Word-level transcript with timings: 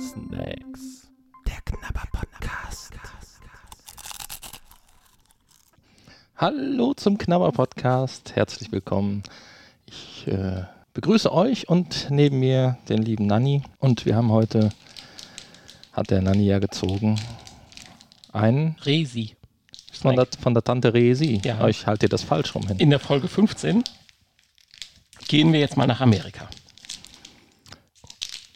Snacks. 0.00 1.08
Der 1.46 1.60
Knabber-Podcast. 1.66 2.92
Hallo 6.36 6.94
zum 6.94 7.18
Knabber-Podcast. 7.18 8.34
Herzlich 8.34 8.72
willkommen. 8.72 9.24
Ich 9.84 10.26
äh, 10.26 10.62
begrüße 10.94 11.30
euch 11.30 11.68
und 11.68 12.06
neben 12.08 12.40
mir 12.40 12.78
den 12.88 13.02
lieben 13.02 13.26
Nanni. 13.26 13.62
Und 13.78 14.06
wir 14.06 14.16
haben 14.16 14.32
heute, 14.32 14.70
hat 15.92 16.10
der 16.10 16.22
Nanni 16.22 16.46
ja 16.46 16.60
gezogen, 16.60 17.20
einen 18.32 18.76
Resi. 18.86 19.36
von 19.92 20.16
der, 20.16 20.28
von 20.40 20.54
der 20.54 20.64
Tante 20.64 20.94
Resi. 20.94 21.42
Ja. 21.44 21.60
Euch 21.60 21.86
haltet 21.86 22.04
ihr 22.04 22.08
das 22.08 22.22
falsch 22.22 22.54
rum 22.54 22.66
hin. 22.66 22.78
In 22.78 22.88
der 22.88 23.00
Folge 23.00 23.28
15 23.28 23.84
gehen 25.28 25.52
wir 25.52 25.60
jetzt 25.60 25.76
mal 25.76 25.86
nach 25.86 26.00
Amerika. 26.00 26.48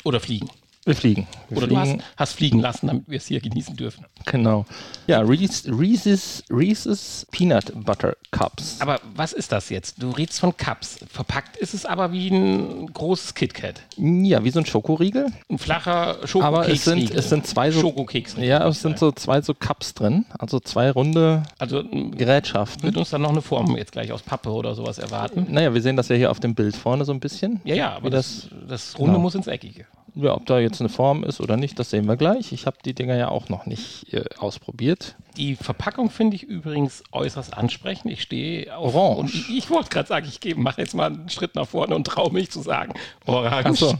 Oder 0.08 0.20
fliegen. 0.20 0.48
Wir 0.84 0.94
fliegen. 0.96 1.26
Wir 1.50 1.58
Oder 1.58 1.66
du 1.66 1.76
hast, 1.76 1.88
fliegen. 1.88 2.02
hast 2.16 2.32
fliegen 2.32 2.60
lassen, 2.60 2.86
damit 2.86 3.08
wir 3.10 3.18
es 3.18 3.26
hier 3.26 3.40
genießen 3.40 3.76
dürfen. 3.76 4.06
Genau. 4.24 4.64
Ja, 5.06 5.20
Reese's, 5.20 5.66
Reese's, 5.68 6.42
Reese's 6.50 7.26
Peanut 7.30 7.72
Butter 7.84 8.16
Cups. 8.30 8.80
Aber 8.80 8.98
was 9.14 9.34
ist 9.34 9.52
das 9.52 9.68
jetzt? 9.68 10.02
Du 10.02 10.08
redest 10.12 10.40
von 10.40 10.56
Cups. 10.56 11.00
Verpackt 11.10 11.58
ist 11.58 11.74
es 11.74 11.84
aber 11.84 12.10
wie 12.12 12.28
ein 12.30 12.86
großes 12.90 13.34
KitKat. 13.34 13.82
Ja, 13.98 14.42
wie 14.44 14.50
so 14.50 14.60
ein 14.60 14.64
Schokoriegel. 14.64 15.26
Ein 15.50 15.58
flacher 15.58 16.16
Aber 16.20 16.26
Schokokeks. 16.26 16.72
es 16.72 16.84
sind, 16.84 17.10
es 17.14 17.28
sind 17.28 17.46
zwei 17.46 17.70
so. 17.70 17.80
Schokokeks. 17.82 18.36
Ja, 18.38 18.66
es 18.66 18.80
sind 18.80 18.98
so 18.98 19.12
zwei 19.12 19.42
so 19.42 19.52
Cups 19.52 19.92
drin. 19.92 20.24
Also 20.38 20.58
zwei 20.58 20.90
runde 20.90 21.42
Also 21.58 21.84
Gerätschaften. 21.84 22.82
wird 22.84 22.96
uns 22.96 23.10
dann 23.10 23.20
noch 23.20 23.30
eine 23.30 23.42
Form 23.42 23.76
jetzt 23.76 23.92
gleich 23.92 24.10
aus 24.10 24.22
Pappe 24.22 24.50
oder 24.50 24.74
sowas 24.74 24.96
erwarten. 24.96 25.48
Naja, 25.50 25.74
wir 25.74 25.82
sehen 25.82 25.96
das 25.96 26.08
ja 26.08 26.16
hier 26.16 26.30
auf 26.30 26.40
dem 26.40 26.54
Bild 26.54 26.76
vorne 26.76 27.04
so 27.04 27.12
ein 27.12 27.20
bisschen. 27.20 27.60
Ja, 27.64 27.74
ja, 27.74 27.92
aber 27.94 28.06
Wie 28.06 28.10
das, 28.10 28.48
das 28.66 28.98
Runde 28.98 29.12
genau. 29.12 29.22
muss 29.22 29.34
ins 29.34 29.48
Eckige. 29.48 29.84
Ja, 30.20 30.34
ob 30.34 30.46
da 30.46 30.58
jetzt 30.58 30.80
eine 30.80 30.88
Form 30.88 31.22
ist 31.22 31.40
oder 31.40 31.56
nicht, 31.56 31.78
das 31.78 31.90
sehen 31.90 32.06
wir 32.06 32.16
gleich. 32.16 32.52
Ich 32.52 32.66
habe 32.66 32.76
die 32.84 32.92
Dinger 32.92 33.16
ja 33.16 33.28
auch 33.28 33.48
noch 33.48 33.66
nicht 33.66 34.12
äh, 34.12 34.24
ausprobiert. 34.38 35.14
Die 35.36 35.54
Verpackung 35.54 36.10
finde 36.10 36.34
ich 36.34 36.42
übrigens 36.42 37.04
äußerst 37.12 37.56
ansprechend. 37.56 38.10
Ich 38.10 38.22
stehe 38.22 38.76
auf 38.76 38.96
Orange. 38.96 39.20
Und 39.20 39.34
ich, 39.34 39.56
ich 39.56 39.70
wollte 39.70 39.90
gerade 39.90 40.08
sagen, 40.08 40.26
ich 40.26 40.56
mache 40.56 40.80
jetzt 40.80 40.94
mal 40.94 41.06
einen 41.06 41.28
Schritt 41.28 41.54
nach 41.54 41.68
vorne 41.68 41.94
und 41.94 42.04
traue 42.04 42.32
mich 42.32 42.50
zu 42.50 42.62
sagen. 42.62 42.94
Orange. 43.26 43.68
Ach 43.68 43.76
so. 43.76 43.94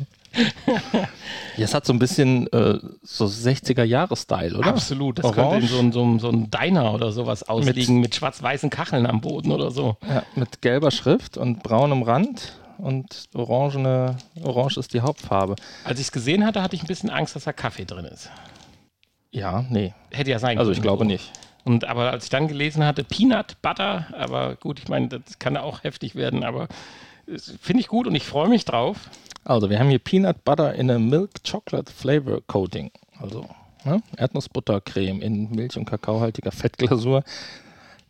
Ja, 1.56 1.64
es 1.64 1.74
hat 1.74 1.86
so 1.86 1.92
ein 1.92 2.00
bisschen 2.00 2.52
äh, 2.52 2.78
so 3.02 3.24
60er-Jahre-Style, 3.24 4.58
oder? 4.58 4.66
Absolut. 4.66 5.18
Das 5.18 5.32
könnte 5.32 5.56
in 5.56 5.66
so 5.66 5.78
ein, 5.78 5.92
so, 5.92 6.02
ein, 6.02 6.18
so 6.18 6.28
ein 6.30 6.50
Diner 6.50 6.94
oder 6.94 7.12
sowas 7.12 7.48
ausliegen 7.48 8.00
mit, 8.00 8.14
schwarz-weißen 8.14 8.70
Kacheln 8.70 9.06
am 9.06 9.20
Boden 9.20 9.52
oder 9.52 9.70
so. 9.70 9.96
Ja, 10.08 10.24
mit 10.34 10.62
gelber 10.62 10.90
Schrift 10.90 11.36
und 11.36 11.62
braunem 11.62 12.02
Rand 12.02 12.54
und 12.78 13.28
orangene, 13.34 14.16
orange 14.42 14.78
ist 14.78 14.94
die 14.94 15.00
Hauptfarbe. 15.00 15.56
Als 15.84 16.00
ich 16.00 16.06
es 16.06 16.12
gesehen 16.12 16.44
hatte, 16.44 16.62
hatte 16.62 16.76
ich 16.76 16.82
ein 16.82 16.86
bisschen 16.86 17.10
Angst, 17.10 17.36
dass 17.36 17.44
da 17.44 17.52
Kaffee 17.52 17.84
drin 17.84 18.04
ist. 18.04 18.30
Ja, 19.30 19.64
nee. 19.68 19.94
Hätte 20.10 20.30
ja 20.30 20.38
sein 20.38 20.50
können. 20.50 20.60
Also 20.60 20.72
ich 20.72 20.80
glaube 20.80 21.04
so. 21.04 21.08
nicht. 21.08 21.32
Und 21.64 21.84
aber 21.84 22.10
als 22.12 22.24
ich 22.24 22.30
dann 22.30 22.48
gelesen 22.48 22.84
hatte, 22.84 23.04
Peanut 23.04 23.60
Butter, 23.60 24.06
aber 24.16 24.56
gut, 24.56 24.78
ich 24.78 24.88
meine, 24.88 25.08
das 25.08 25.38
kann 25.38 25.56
auch 25.56 25.84
heftig 25.84 26.14
werden, 26.14 26.44
aber 26.44 26.68
finde 27.60 27.80
ich 27.80 27.88
gut 27.88 28.06
und 28.06 28.14
ich 28.14 28.24
freue 28.24 28.48
mich 28.48 28.64
drauf. 28.64 29.10
Also, 29.44 29.70
wir 29.70 29.78
haben 29.78 29.88
hier 29.88 29.98
Peanut 29.98 30.44
Butter 30.44 30.74
in 30.74 30.90
a 30.90 30.98
Milk 30.98 31.30
Chocolate 31.48 31.92
Flavor 31.92 32.40
Coating. 32.46 32.90
Also, 33.18 33.46
ne? 33.84 34.02
Erdnussbuttercreme 34.16 35.20
in 35.20 35.50
Milch- 35.50 35.76
und 35.76 35.84
kakaohaltiger 35.84 36.52
Fettglasur. 36.52 37.24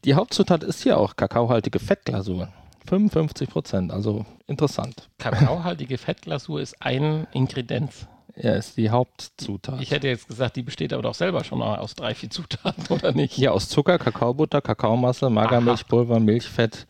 Die 0.05 0.15
Hauptzutat 0.15 0.63
ist 0.63 0.83
hier 0.83 0.99
auch 0.99 1.17
kakaohaltige 1.17 1.79
Fettglasur. 1.79 2.49
55 2.89 3.51
Prozent, 3.51 3.93
also 3.93 4.25
interessant. 4.47 5.09
Kakaohaltige 5.19 5.99
Fettglasur 5.99 6.61
ist 6.61 6.81
ein 6.81 7.27
Ingredienz. 7.33 8.07
Ja, 8.41 8.55
ist 8.55 8.77
die 8.77 8.91
Hauptzutat. 8.91 9.83
Ich 9.83 9.91
hätte 9.91 10.07
jetzt 10.07 10.29
gesagt, 10.29 10.55
die 10.57 10.63
besteht 10.63 10.93
aber 10.93 11.03
doch 11.03 11.15
selber 11.15 11.43
schon 11.43 11.59
mal 11.59 11.79
aus 11.79 11.95
drei, 11.95 12.15
vier 12.15 12.31
Zutaten, 12.31 12.85
oder 12.91 13.13
nicht? 13.13 13.35
Hier 13.35 13.53
aus 13.53 13.69
Zucker, 13.69 13.99
Kakaobutter, 13.99 14.61
Kakaomasse, 14.61 15.29
Magermilchpulver, 15.29 16.21
Milchfett, 16.21 16.87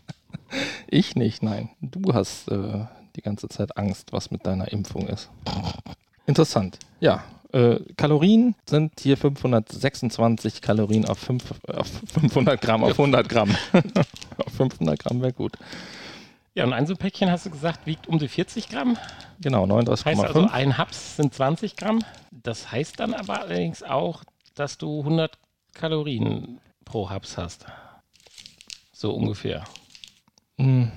Ich 0.88 1.16
nicht, 1.16 1.44
nein. 1.44 1.70
Du 1.80 2.14
hast 2.14 2.50
äh, 2.50 2.86
die 3.16 3.22
ganze 3.22 3.48
Zeit 3.48 3.78
Angst, 3.78 4.12
was 4.12 4.32
mit 4.32 4.46
deiner 4.46 4.70
Impfung 4.70 5.08
ist. 5.08 5.30
Interessant. 6.26 6.78
Ja, 7.00 7.24
äh, 7.54 7.80
Kalorien 7.98 8.56
sind 8.70 9.00
hier 9.00 9.18
526 9.18 10.62
Kalorien 10.62 11.06
auf, 11.06 11.20
fünf, 11.20 11.44
auf 11.68 11.88
500 12.14 12.60
Gramm, 12.62 12.84
auf 12.84 12.92
100 13.00 13.28
Gramm. 13.28 13.56
auf 14.46 14.54
500 14.54 15.00
Gramm 15.00 15.22
wäre 15.22 15.34
gut. 15.34 15.54
Ja, 16.54 16.66
und 16.66 16.74
ein 16.74 16.86
so 16.86 16.96
Päckchen, 16.96 17.32
hast 17.32 17.46
du 17.46 17.50
gesagt, 17.50 17.86
wiegt 17.86 18.08
um 18.08 18.20
die 18.20 18.28
40 18.28 18.70
Gramm. 18.70 18.98
Genau, 19.40 19.68
Heißt 19.68 20.06
also, 20.08 20.20
39,5. 20.20 20.52
ein 20.52 20.78
Haps 20.78 21.16
sind 21.16 21.34
20 21.34 21.76
Gramm. 21.78 22.04
Das 22.32 22.72
heißt 22.72 23.00
dann 23.00 23.14
aber 23.14 23.42
allerdings 23.42 23.84
auch, 23.84 24.24
dass 24.56 24.78
du 24.78 25.00
100 25.00 25.38
Kalorien 25.74 26.60
pro 26.84 27.10
Haps 27.10 27.38
hast. 27.38 27.66
So 28.92 29.14
ungefähr. 29.14 29.64
Hm, 30.58 30.92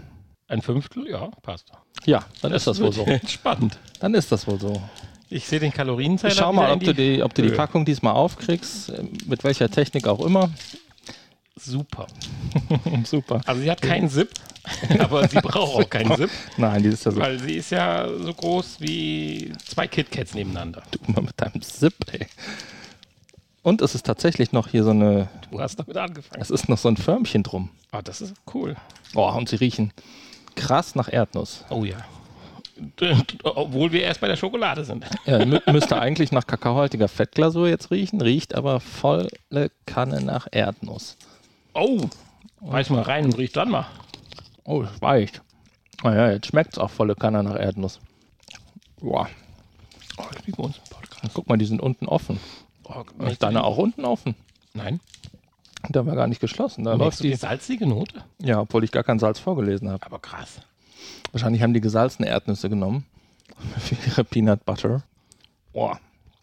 Ein 0.48 0.60
Fünftel? 0.60 1.08
Ja, 1.08 1.30
passt. 1.42 1.70
Ja, 2.04 2.24
dann 2.42 2.52
ist 2.52 2.66
das 2.66 2.80
wohl 2.80 2.92
so. 2.92 3.06
Spannend. 3.26 3.78
Dann 4.00 4.12
ist 4.14 4.30
das 4.30 4.46
wohl 4.46 4.60
so. 4.60 4.82
Ich 5.30 5.46
sehe 5.46 5.60
den 5.60 5.72
Kalorienzähler. 5.72 6.34
Schau 6.34 6.52
mal, 6.52 6.70
ob 6.72 6.80
du 6.84 6.92
die, 6.94 7.22
ob 7.22 7.34
du 7.34 7.42
die. 7.42 7.50
Packung 7.50 7.84
diesmal 7.84 8.12
aufkriegst, 8.14 8.90
äh, 8.90 9.04
mit 9.26 9.42
welcher 9.44 9.70
Technik 9.70 10.06
auch 10.06 10.24
immer. 10.24 10.50
Super. 11.56 12.06
Super. 13.04 13.40
Also 13.46 13.62
sie 13.62 13.70
hat 13.70 13.80
keinen 13.80 14.08
Zip, 14.08 14.30
aber 14.98 15.28
sie 15.28 15.36
braucht 15.40 15.84
auch 15.84 15.88
keinen 15.90 16.16
Zip, 16.16 16.30
Nein, 16.56 16.82
die 16.82 16.88
ist 16.88 17.04
ja 17.04 17.12
so. 17.12 17.20
weil 17.20 17.38
sie 17.38 17.54
ist 17.54 17.70
ja 17.70 18.08
so 18.08 18.34
groß 18.34 18.76
wie 18.80 19.52
zwei 19.64 19.86
KitKats 19.86 20.34
nebeneinander. 20.34 20.82
Du 20.90 21.12
mal 21.12 21.22
mit 21.22 21.40
deinem 21.40 21.62
Zip, 21.62 21.94
ey. 22.12 22.26
Und 23.62 23.80
es 23.82 23.94
ist 23.94 24.04
tatsächlich 24.04 24.52
noch 24.52 24.68
hier 24.68 24.84
so 24.84 24.90
eine, 24.90 25.28
Du 25.50 25.60
hast 25.60 25.76
damit 25.78 25.96
angefangen. 25.96 26.42
es 26.42 26.50
ist 26.50 26.68
noch 26.68 26.76
so 26.78 26.88
ein 26.88 26.96
Förmchen 26.96 27.42
drum. 27.44 27.70
Ah, 27.92 28.02
das 28.02 28.20
ist 28.20 28.34
cool. 28.52 28.76
Oh, 29.14 29.30
und 29.30 29.48
sie 29.48 29.56
riechen 29.56 29.92
krass 30.56 30.94
nach 30.96 31.10
Erdnuss. 31.10 31.64
Oh 31.70 31.84
ja. 31.84 31.96
Obwohl 33.44 33.92
wir 33.92 34.02
erst 34.02 34.20
bei 34.20 34.28
der 34.28 34.36
Schokolade 34.36 34.84
sind. 34.84 35.04
Ja, 35.26 35.44
mü 35.44 35.60
müsste 35.70 35.98
eigentlich 35.98 36.32
nach 36.32 36.46
kakaohaltiger 36.46 37.08
Fettglasur 37.08 37.68
jetzt 37.68 37.90
riechen, 37.90 38.20
riecht 38.20 38.54
aber 38.54 38.80
volle 38.80 39.30
Kanne 39.86 40.20
nach 40.20 40.48
Erdnuss. 40.50 41.16
Oh, 41.74 42.00
reiß 42.62 42.90
mal 42.90 43.02
rein 43.02 43.26
und 43.26 43.38
riech 43.38 43.52
dann 43.52 43.70
mal. 43.70 43.86
Oh, 44.64 44.82
es 44.82 45.00
weicht. 45.00 45.42
Naja, 46.02 46.32
jetzt 46.32 46.48
schmeckt 46.48 46.74
es 46.74 46.78
auch 46.78 46.90
volle 46.90 47.14
Kanne 47.14 47.42
nach 47.42 47.56
Erdnuss. 47.56 48.00
Boah. 49.00 49.28
Oh, 50.16 50.24
ich 50.38 50.46
liebe 50.46 50.62
uns 50.62 50.78
Podcast. 50.90 51.34
Guck 51.34 51.48
mal, 51.48 51.56
die 51.56 51.64
sind 51.64 51.80
unten 51.80 52.06
offen. 52.06 52.38
Oh, 52.84 53.02
Ist 53.24 53.42
deine 53.42 53.64
auch 53.64 53.78
unten 53.78 54.04
offen? 54.04 54.34
Nein. 54.74 55.00
Der 55.88 56.06
war 56.06 56.14
gar 56.14 56.26
nicht 56.26 56.40
geschlossen. 56.40 56.84
Da 56.84 56.94
läuft 56.94 57.22
die. 57.22 57.34
salzige 57.34 57.86
Note? 57.86 58.24
Ja, 58.40 58.60
obwohl 58.60 58.84
ich 58.84 58.90
gar 58.92 59.02
kein 59.02 59.18
Salz 59.18 59.38
vorgelesen 59.38 59.90
habe. 59.90 60.04
Aber 60.04 60.18
krass. 60.18 60.60
Wahrscheinlich 61.32 61.62
haben 61.62 61.74
die 61.74 61.80
gesalzene 61.80 62.28
Erdnüsse 62.28 62.68
genommen. 62.68 63.04
Für 63.78 63.96
ihre 64.06 64.24
Peanut 64.24 64.64
Butter. 64.64 65.02
Boah, 65.72 65.98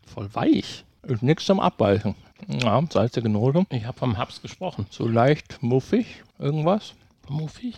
voll 0.05 0.33
weich. 0.33 0.85
Ist 1.03 1.23
nichts 1.23 1.45
zum 1.45 1.59
Abweichen. 1.59 2.15
Ja, 2.47 2.81
salzige 2.89 3.29
Note. 3.29 3.65
Ich 3.69 3.85
habe 3.85 3.97
vom 3.97 4.17
Haps 4.17 4.41
gesprochen. 4.41 4.85
So 4.89 5.07
leicht 5.07 5.61
muffig, 5.61 6.23
irgendwas. 6.39 6.93
Muffig? 7.27 7.75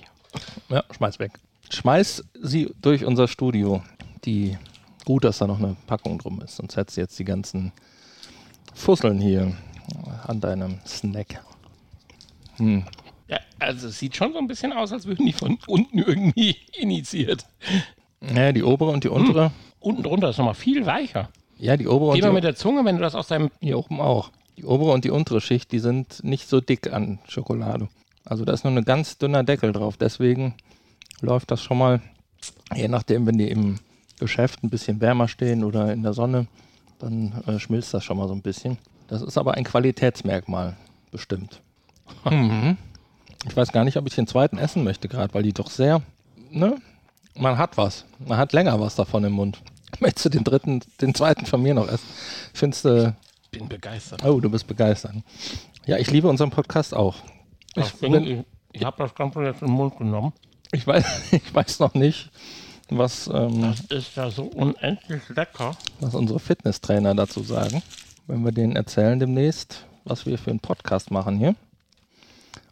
Ja, 0.70 0.84
schmeiß 0.92 1.20
weg. 1.20 1.40
Schmeiß 1.70 2.24
sie 2.42 2.74
durch 2.82 3.06
unser 3.06 3.28
Studio. 3.28 3.84
Die, 4.26 4.58
gut, 5.06 5.24
dass 5.24 5.40
da 5.40 5.48
noch 5.48 5.60
eine 5.60 5.76
Packung 5.88 6.18
drum 6.18 6.42
ist, 6.42 6.56
sonst 6.56 6.76
hättest 6.76 6.98
du 6.98 7.02
jetzt 7.02 7.20
die 7.20 7.26
ganzen 7.26 7.72
Fusseln 8.74 9.20
hier 9.20 9.54
an 10.26 10.40
deinem 10.40 10.80
Snack. 10.86 11.44
Hm. 12.58 12.86
Also 13.64 13.88
es 13.88 14.00
sieht 14.00 14.16
schon 14.16 14.34
so 14.34 14.40
ein 14.40 14.48
bisschen 14.48 14.74
aus, 14.74 14.92
als 14.92 15.06
würden 15.06 15.26
die 15.26 15.34
von 15.34 15.58
unten 15.68 16.00
irgendwie 16.00 16.58
initiiert. 16.78 17.46
Ja, 18.34 18.52
die 18.52 18.64
obere 18.64 18.92
und 18.92 19.04
die 19.04 19.10
untere. 19.10 19.52
Unten 19.80 20.04
drunter 20.04 20.30
ist 20.30 20.38
nochmal 20.38 20.54
viel 20.54 20.86
weicher. 20.86 21.30
Ja, 21.58 21.78
die 21.78 21.88
obere 21.88 22.16
Geh 22.16 22.22
mal 22.22 22.30
und 22.30 22.36
mit 22.36 22.44
der 22.44 22.56
Zunge, 22.56 22.86
wenn 22.86 22.96
du 22.96 23.02
das 23.02 23.16
aus 23.16 23.28
deinem. 23.28 23.50
die, 23.62 23.68
hier 23.68 23.80
oben 23.80 24.00
auch. 24.00 24.32
Die 24.58 24.66
obere 24.66 24.92
und 24.92 25.04
die 25.06 25.10
untere 25.10 25.42
Schicht, 25.42 25.72
die 25.72 25.80
sind 25.80 26.24
nicht 26.24 26.48
so 26.48 26.62
dick 26.62 26.92
an 26.92 27.20
Schokolade. 27.28 27.90
Also 28.26 28.46
da 28.46 28.54
ist 28.54 28.64
nur 28.64 28.74
ein 28.74 28.86
ganz 28.86 29.18
dünner 29.18 29.44
Deckel 29.44 29.72
drauf. 29.72 29.98
Deswegen 29.98 30.56
läuft 31.22 31.52
das 31.52 31.62
schon 31.62 31.78
mal, 31.78 32.02
je 32.76 32.88
nachdem, 32.88 33.26
wenn 33.26 33.38
die 33.38 33.50
im 33.50 33.80
Geschäft 34.20 34.64
ein 34.64 34.70
bisschen 34.70 35.02
wärmer 35.02 35.28
stehen 35.28 35.64
oder 35.64 35.92
in 35.92 36.04
der 36.04 36.14
Sonne, 36.14 36.48
dann 37.00 37.44
äh, 37.48 37.60
schmilzt 37.60 37.94
das 37.94 38.04
schon 38.04 38.18
mal 38.18 38.28
so 38.28 38.34
ein 38.34 38.42
bisschen. 38.42 38.78
Das 39.08 39.22
ist 39.22 39.38
aber 39.38 39.56
ein 39.56 39.64
Qualitätsmerkmal, 39.64 40.76
bestimmt. 41.12 41.62
Mhm. 42.30 42.78
Ich 43.46 43.56
weiß 43.56 43.72
gar 43.72 43.84
nicht, 43.84 43.98
ob 43.98 44.08
ich 44.08 44.16
den 44.16 44.28
zweiten 44.28 44.58
essen 44.58 44.84
möchte 44.84 45.08
gerade, 45.08 45.34
weil 45.34 45.44
die 45.44 45.54
doch 45.54 45.70
sehr, 45.70 46.02
ne? 46.52 46.78
Man 47.36 47.58
hat 47.58 47.78
was. 47.78 48.06
Man 48.20 48.38
hat 48.38 48.54
länger 48.54 48.80
was 48.80 48.96
davon 48.96 49.24
im 49.24 49.34
Mund. 49.34 49.60
Möchtest 50.00 50.26
du 50.26 50.30
den 50.30 50.44
dritten, 50.44 50.82
den 51.02 51.14
zweiten 51.16 51.46
von 51.46 51.62
mir 51.62 51.74
noch 51.74 51.88
essen? 51.88 52.06
Findest 52.54 52.86
du, 52.86 53.16
Bin 53.52 53.68
begeistert. 53.68 54.24
oh, 54.24 54.40
du 54.40 54.50
bist 54.50 54.68
begeistert. 54.68 55.14
Ja, 55.86 55.98
ich 55.98 56.10
liebe 56.12 56.28
unseren 56.30 56.52
Podcast 56.52 56.94
auch. 56.96 57.16
Ich, 57.76 57.86
Ich, 57.86 57.94
bin, 57.96 58.24
ich, 58.24 58.46
ich 58.72 58.84
habe 58.86 58.98
das 58.98 59.14
Ganze 59.16 59.44
jetzt 59.44 59.62
den 59.62 59.72
Mund 59.72 59.98
genommen. 59.98 60.32
ich, 60.72 60.86
weiß, 60.88 61.06
ich 61.32 61.54
weiß 61.54 61.80
noch 61.80 61.94
nicht, 61.96 62.32
was, 62.90 63.28
ähm, 63.28 63.62
Das 63.62 63.80
ist 63.82 64.16
ja 64.16 64.30
so 64.30 64.44
unendlich 64.44 65.22
lecker. 65.30 65.76
was 66.00 66.14
unsere 66.16 66.40
Fitnesstrainer 66.40 67.14
dazu 67.16 67.42
sagen. 67.44 67.82
Wenn 68.28 68.44
wir 68.46 68.52
denen 68.52 68.76
erzählen 68.76 69.20
demnächst, 69.20 69.86
was 70.06 70.26
wir 70.26 70.38
für 70.38 70.52
einen 70.52 70.60
Podcast 70.60 71.12
machen 71.12 71.38
hier. 71.38 71.56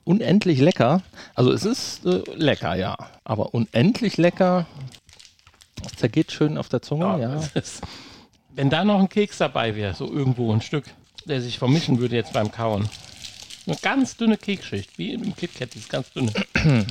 Unendlich 0.03 0.59
lecker. 0.59 1.01
Also 1.35 1.51
es 1.51 1.65
ist 1.65 2.05
äh, 2.05 2.23
lecker, 2.35 2.75
ja. 2.75 2.95
Aber 3.23 3.53
unendlich 3.53 4.17
lecker. 4.17 4.65
Zergeht 5.95 6.31
schön 6.31 6.57
auf 6.57 6.69
der 6.69 6.81
Zunge, 6.81 7.19
ja. 7.19 7.35
das 7.35 7.47
ist, 7.53 7.81
wenn 8.49 8.69
da 8.69 8.83
noch 8.83 8.99
ein 8.99 9.09
Keks 9.09 9.39
dabei 9.39 9.75
wäre, 9.75 9.93
so 9.93 10.11
irgendwo 10.11 10.53
ein 10.53 10.61
Stück, 10.61 10.85
der 11.25 11.41
sich 11.41 11.57
vermischen 11.57 11.99
würde 11.99 12.15
jetzt 12.15 12.33
beim 12.33 12.51
Kauen. 12.51 12.87
Eine 13.65 13.75
ganz 13.77 14.17
dünne 14.17 14.37
Keksschicht, 14.37 14.97
wie 14.97 15.13
im 15.13 15.35
KitKat, 15.35 15.73
dieses 15.73 15.89
ganz 15.89 16.11
dünne. 16.11 16.31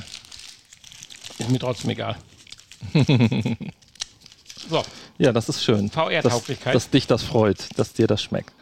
ist 1.37 1.49
mir 1.49 1.59
trotzdem 1.59 1.91
egal. 1.91 2.15
so, 4.69 4.83
Ja, 5.17 5.31
das 5.31 5.49
ist 5.49 5.63
schön. 5.63 5.89
VR-Tauglichkeit. 5.89 6.75
Dass, 6.75 6.83
dass 6.85 6.89
dich 6.89 7.07
das 7.07 7.23
freut, 7.23 7.67
dass 7.77 7.93
dir 7.93 8.07
das 8.07 8.21
schmeckt. 8.21 8.53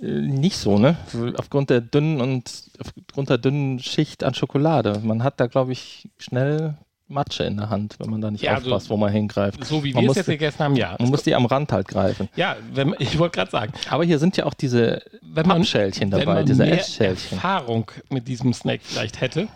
Äh, 0.00 0.06
nicht 0.06 0.56
so, 0.56 0.78
ne? 0.78 0.96
Aufgrund 1.36 1.70
der 1.70 1.80
dünnen 1.80 2.20
und 2.20 2.50
aufgrund 2.78 3.30
der 3.30 3.38
dünnen 3.38 3.78
Schicht 3.78 4.24
an 4.24 4.34
Schokolade. 4.34 5.00
Man 5.02 5.22
hat 5.22 5.40
da, 5.40 5.46
glaube 5.46 5.72
ich, 5.72 6.08
schnell 6.18 6.76
Matsche 7.08 7.44
in 7.44 7.56
der 7.56 7.70
Hand, 7.70 7.96
wenn 8.00 8.10
man 8.10 8.20
da 8.20 8.30
nicht 8.30 8.42
Ja, 8.42 8.54
also 8.54 8.66
aufpasst, 8.66 8.90
wo 8.90 8.96
man 8.96 9.12
hingreift. 9.12 9.64
so 9.64 9.84
wie 9.84 9.94
wir 9.94 10.10
es 10.10 10.16
jetzt 10.16 10.26
gegessen 10.26 10.58
haben, 10.58 10.76
ja. 10.76 10.96
man 10.98 11.08
muss 11.08 11.22
die 11.22 11.34
am 11.36 11.46
Rand 11.46 11.70
halt 11.70 11.86
greifen. 11.86 12.28
Ja, 12.34 12.56
wenn, 12.72 12.94
ich 12.98 13.18
wollte 13.18 13.36
gerade 13.36 13.50
sagen, 13.50 13.72
Aber 13.90 14.04
hier 14.04 14.18
sind 14.18 14.36
ja 14.36 14.44
auch 14.44 14.54
diese 14.54 15.02
wenn 15.22 15.46
man, 15.46 15.58
Pappschälchen 15.58 16.10
wenn 16.10 16.20
dabei, 16.20 16.34
man 16.34 16.46
diese 16.46 16.64
mehr 16.64 16.80
Essschälchen. 16.80 17.36
Erfahrung 17.38 17.90
mit 18.10 18.26
diesem 18.26 18.52
Snack 18.52 18.80
vielleicht 18.82 19.20
hätte 19.20 19.46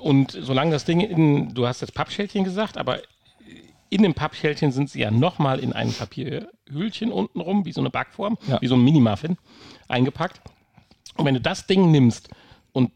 und 0.00 0.32
solange 0.40 0.70
das 0.72 0.84
Ding 0.84 1.00
in, 1.00 1.54
du 1.54 1.66
hast 1.66 1.80
jetzt 1.82 1.94
Pappschälchen 1.94 2.42
gesagt, 2.44 2.78
aber 2.78 2.98
in 3.92 4.02
dem 4.02 4.14
Pappschälchen 4.14 4.72
sind 4.72 4.88
sie 4.88 5.00
ja 5.00 5.10
nochmal 5.10 5.58
in 5.60 5.72
ein 5.74 5.92
Papierhüllchen 5.92 7.12
unten 7.12 7.40
rum, 7.40 7.64
wie 7.66 7.72
so 7.72 7.80
eine 7.82 7.90
Backform, 7.90 8.38
Ja. 8.46 8.60
wie 8.62 8.66
so 8.66 8.74
ein 8.74 8.82
Mini-Muffin 8.82 9.36
eingepackt. 9.88 10.40
Und 11.16 11.26
wenn 11.26 11.34
du 11.34 11.40
das 11.42 11.66
Ding 11.66 11.90
nimmst 11.90 12.30
und 12.72 12.90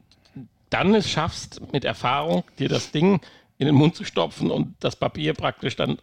dann 0.70 0.94
es 0.94 1.10
schaffst, 1.10 1.60
mit 1.72 1.84
Erfahrung 1.84 2.44
dir 2.58 2.70
das 2.70 2.92
Ding 2.92 3.20
in 3.58 3.66
den 3.66 3.74
Mund 3.74 3.94
zu 3.94 4.04
stopfen 4.04 4.50
und 4.50 4.74
das 4.80 4.96
Papier 4.96 5.34
praktisch 5.34 5.76
dann 5.76 5.98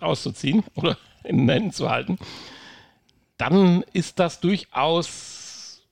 rauszuziehen 0.00 0.64
oder 0.76 0.96
in 1.24 1.38
den 1.38 1.48
Händen 1.50 1.72
zu 1.72 1.90
halten, 1.90 2.18
dann 3.36 3.84
ist 3.92 4.18
das 4.18 4.40
durchaus 4.40 5.82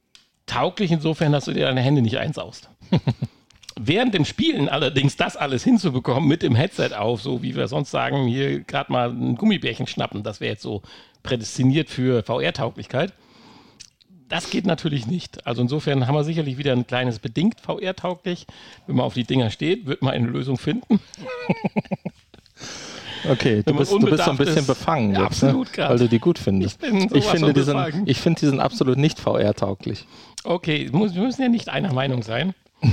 tauglich 0.47 0.93
insofern, 0.93 1.33
dass 1.33 1.45
du 1.45 1.53
dir 1.53 1.67
deine 1.67 1.83
Hände 1.83 2.01
nicht 2.01 2.17
einsaust. 2.17 2.71
Während 3.79 4.15
dem 4.15 4.25
Spielen 4.25 4.69
allerdings 4.69 5.17
das 5.17 5.37
alles 5.37 5.63
hinzubekommen 5.63 6.27
mit 6.27 6.43
dem 6.43 6.55
Headset 6.55 6.95
auf, 6.97 7.21
so 7.21 7.43
wie 7.43 7.55
wir 7.55 7.69
sonst 7.69 7.91
sagen, 7.91 8.27
hier 8.27 8.61
gerade 8.61 8.91
mal 8.91 9.11
ein 9.11 9.37
Gummibärchen 9.37 9.87
schnappen, 9.87 10.23
das 10.23 10.41
wäre 10.41 10.53
jetzt 10.53 10.63
so 10.63 10.83
prädestiniert 11.23 11.91
für 11.91 12.23
VR-Tauglichkeit. 12.23 13.13
Das 14.29 14.51
geht 14.51 14.67
natürlich 14.67 15.07
nicht. 15.07 15.47
Also 15.47 15.63
insofern 15.63 16.07
haben 16.07 16.15
wir 16.15 16.25
sicherlich 16.25 16.59
wieder 16.59 16.73
ein 16.73 16.87
kleines 16.87 17.19
bedingt 17.19 17.61
VR-tauglich. 17.61 18.47
Wenn 18.87 18.97
man 18.97 19.07
auf 19.07 19.15
die 19.15 19.25
Dinger 19.25 19.51
steht, 19.51 19.87
wird 19.87 20.03
man 20.03 20.15
eine 20.15 20.27
Lösung 20.27 20.59
finden. 20.59 21.01
Okay, 23.29 23.63
du 23.65 23.75
bist, 23.75 23.93
du 23.93 23.99
bist 23.99 24.25
so 24.25 24.31
ein 24.31 24.37
bisschen 24.37 24.59
ist. 24.59 24.67
befangen 24.67 25.13
Ja, 25.13 25.25
jetzt, 25.25 25.43
ne? 25.43 25.65
weil 25.77 25.99
du 25.99 26.09
die 26.09 26.21
gut 26.21 26.39
findest. 26.39 26.81
Ich 26.83 26.91
bin 26.91 27.09
Ich 27.13 27.25
finde, 27.25 27.53
ich 28.07 28.21
finde 28.21 28.41
diesen 28.41 28.61
absolut 28.61 28.99
nicht 28.99 29.19
VR-tauglich. 29.19 30.07
Okay, 30.45 30.89
wir 30.93 30.99
müssen 30.99 31.43
ja 31.43 31.49
nicht 31.49 31.69
einer 31.69 31.93
Meinung 31.93 32.23
sein. 32.23 32.55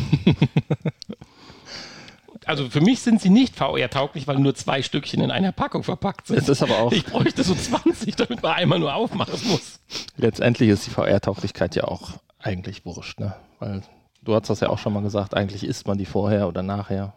also 2.45 2.69
für 2.69 2.81
mich 2.81 3.01
sind 3.01 3.21
sie 3.21 3.29
nicht 3.29 3.55
VR-tauglich, 3.55 4.27
weil 4.27 4.39
nur 4.39 4.55
zwei 4.55 4.81
Stückchen 4.81 5.21
in 5.21 5.31
einer 5.31 5.51
Packung 5.51 5.83
verpackt 5.83 6.27
sind. 6.27 6.37
Es 6.37 6.49
ist 6.49 6.63
aber 6.63 6.79
auch, 6.79 6.91
Ich 6.91 7.05
bräuchte 7.05 7.43
so 7.43 7.55
20, 7.55 8.15
damit 8.15 8.41
man 8.43 8.53
einmal 8.53 8.79
nur 8.79 8.93
aufmachen 8.93 9.39
muss. 9.49 9.79
letztendlich 10.17 10.69
ist 10.69 10.85
die 10.85 10.91
VR-Tauglichkeit 10.91 11.75
ja 11.75 11.85
auch 11.85 12.11
eigentlich 12.39 12.85
wurscht, 12.85 13.19
ne? 13.19 13.35
Weil 13.59 13.81
du 14.21 14.35
hast 14.35 14.49
das 14.49 14.59
ja 14.59 14.69
auch 14.69 14.79
schon 14.79 14.93
mal 14.93 15.03
gesagt, 15.03 15.33
eigentlich 15.35 15.63
isst 15.63 15.87
man 15.87 15.97
die 15.97 16.05
vorher 16.05 16.47
oder 16.47 16.63
nachher 16.63 17.13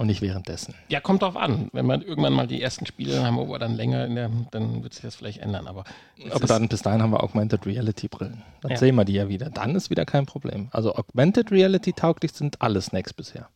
und 0.00 0.06
nicht 0.06 0.22
währenddessen. 0.22 0.74
Ja, 0.88 1.00
kommt 1.00 1.22
drauf 1.22 1.36
an. 1.36 1.68
Wenn 1.72 1.86
man 1.86 2.02
irgendwann 2.02 2.32
mal 2.32 2.46
die 2.46 2.60
ersten 2.60 2.86
Spiele 2.86 3.22
haben, 3.24 3.36
wo 3.36 3.46
wir 3.48 3.58
dann 3.58 3.74
länger 3.76 4.04
in 4.06 4.14
der, 4.16 4.30
dann 4.50 4.82
wird 4.82 4.94
sich 4.94 5.02
das 5.02 5.14
vielleicht 5.14 5.38
ändern. 5.38 5.66
Aber, 5.68 5.84
es 6.24 6.32
Aber 6.32 6.46
dann 6.46 6.68
bis 6.68 6.82
dahin 6.82 7.02
haben 7.02 7.10
wir 7.12 7.22
Augmented 7.22 7.66
Reality 7.66 8.08
Brillen. 8.08 8.42
Dann 8.62 8.72
Ja. 8.72 8.76
sehen 8.78 8.96
wir 8.96 9.04
die 9.04 9.12
ja 9.14 9.28
wieder. 9.28 9.50
Dann 9.50 9.76
ist 9.76 9.90
wieder 9.90 10.04
kein 10.06 10.26
Problem. 10.26 10.68
Also 10.72 10.94
Augmented 10.94 11.50
Reality 11.52 11.92
tauglich 11.92 12.32
sind 12.32 12.60
alle 12.62 12.80
Snacks 12.80 13.12
bisher. 13.12 13.48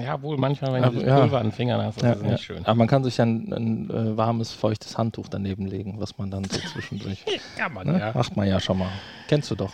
ja, 0.00 0.20
wohl 0.22 0.36
manchmal, 0.36 0.72
wenn 0.74 0.84
Aber 0.84 0.94
du 0.94 1.00
das 1.00 1.08
ja. 1.08 1.20
Pulver 1.20 1.38
an 1.38 1.46
den 1.46 1.52
Fingern 1.52 1.82
hast, 1.82 1.96
das 1.96 2.02
Ja, 2.04 2.12
ist 2.12 2.22
ja. 2.22 2.30
nicht 2.30 2.44
schön. 2.44 2.64
Aber 2.66 2.74
man 2.74 2.86
kann 2.88 3.04
sich 3.04 3.16
ja 3.16 3.24
ein, 3.24 3.52
ein 3.52 3.90
äh, 3.90 4.16
warmes, 4.16 4.52
feuchtes 4.52 4.96
Handtuch 4.98 5.28
daneben 5.28 5.66
legen, 5.66 5.98
was 6.00 6.16
man 6.18 6.30
dann 6.30 6.44
so 6.44 6.58
zwischendurch. 6.60 7.24
Kann 7.58 7.72
man, 7.74 7.86
Ne? 7.86 7.98
ja. 8.00 8.12
Macht 8.14 8.36
man 8.36 8.46
ja 8.48 8.60
schon 8.60 8.78
mal. 8.78 8.90
Kennst 9.28 9.50
du 9.50 9.54
doch. 9.54 9.72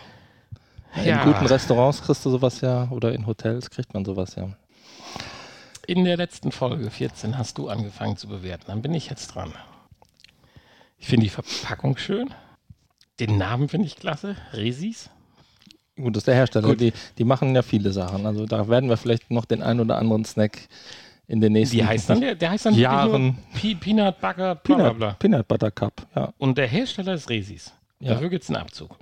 Ja. 1.03 1.23
In 1.23 1.33
guten 1.33 1.45
Restaurants 1.47 2.01
kriegst 2.01 2.23
du 2.25 2.29
sowas 2.29 2.61
ja 2.61 2.87
oder 2.89 3.13
in 3.13 3.27
Hotels 3.27 3.69
kriegt 3.69 3.93
man 3.93 4.05
sowas 4.05 4.35
ja. 4.35 4.47
In 5.87 6.03
der 6.05 6.17
letzten 6.17 6.51
Folge 6.51 6.89
14 6.89 7.37
hast 7.37 7.57
du 7.57 7.69
angefangen 7.69 8.17
zu 8.17 8.27
bewerten. 8.27 8.65
Dann 8.67 8.81
bin 8.81 8.93
ich 8.93 9.09
jetzt 9.09 9.27
dran. 9.27 9.53
Ich 10.97 11.07
finde 11.07 11.25
die 11.25 11.29
Verpackung 11.29 11.97
schön. 11.97 12.33
Den 13.19 13.37
Namen 13.37 13.69
finde 13.69 13.87
ich 13.87 13.95
klasse. 13.95 14.35
Resis. 14.53 15.09
Gut, 15.95 16.15
das 16.15 16.21
ist 16.21 16.27
der 16.27 16.35
Hersteller. 16.35 16.67
Gut. 16.69 16.81
Die, 16.81 16.93
die 17.17 17.23
machen 17.23 17.55
ja 17.55 17.61
viele 17.61 17.91
Sachen. 17.91 18.25
Also 18.25 18.45
da 18.45 18.67
werden 18.67 18.89
wir 18.89 18.97
vielleicht 18.97 19.31
noch 19.31 19.45
den 19.45 19.61
ein 19.61 19.79
oder 19.79 19.97
anderen 19.97 20.25
Snack 20.25 20.67
in 21.27 21.41
den 21.41 21.53
nächsten 21.53 21.77
Wie 21.77 21.85
heißt 21.85 22.09
dann 22.09 22.21
der? 22.21 22.35
Der 22.35 22.51
heißt 22.51 22.65
dann 22.65 22.75
Jahren. 22.75 23.37
Pe 23.53 23.75
Peanut 23.75 24.19
Butter, 24.19 24.33
bla 24.33 24.33
bla 24.43 24.55
Peanut, 24.55 24.97
bla. 24.97 25.13
Peanut 25.13 25.47
Butter 25.47 25.71
Cup. 25.71 26.07
Ja. 26.15 26.33
Und 26.37 26.57
der 26.57 26.67
Hersteller 26.67 27.13
ist 27.13 27.29
Resis. 27.29 27.73
Ja. 27.99 28.13
Dafür 28.13 28.29
gibt 28.29 28.43
es 28.43 28.49
einen 28.49 28.57
Abzug. 28.57 28.97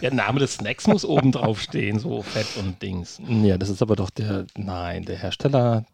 Der 0.00 0.12
Name 0.12 0.40
des 0.40 0.54
Snacks 0.54 0.86
muss 0.86 1.04
oben 1.04 1.32
drauf 1.32 1.60
stehen, 1.60 1.98
so 1.98 2.22
Fett 2.22 2.46
und 2.58 2.80
Dings. 2.82 3.20
ja, 3.28 3.58
das 3.58 3.68
ist 3.68 3.82
aber 3.82 3.96
doch 3.96 4.10
der. 4.10 4.46
Nein, 4.56 5.04
der 5.04 5.16
Hersteller. 5.16 5.84